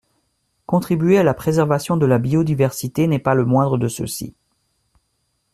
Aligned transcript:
Contribuer 0.65 1.19
à 1.19 1.23
la 1.23 1.35
préservation 1.35 1.95
de 1.95 2.07
la 2.07 2.17
biodiversité 2.17 3.05
n’est 3.05 3.19
pas 3.19 3.35
le 3.35 3.45
moindre 3.45 3.77
de 3.77 3.87
ceux-ci. 3.87 4.33